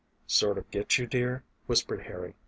[0.25, 2.33] "Sort of get you dear?" whispered Harry.